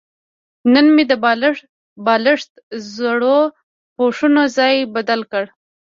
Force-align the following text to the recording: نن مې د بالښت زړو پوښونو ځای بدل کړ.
نن 0.73 0.85
مې 0.95 1.03
د 1.11 1.13
بالښت 2.05 2.51
زړو 2.95 3.39
پوښونو 3.95 4.43
ځای 4.57 4.75
بدل 4.95 5.21
کړ. 5.31 5.43